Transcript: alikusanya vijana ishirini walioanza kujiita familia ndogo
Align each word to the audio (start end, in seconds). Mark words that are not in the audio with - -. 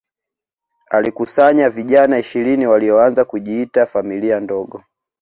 alikusanya 0.89 1.69
vijana 1.69 2.19
ishirini 2.19 2.67
walioanza 2.67 3.25
kujiita 3.25 3.85
familia 3.85 4.39
ndogo 4.39 4.83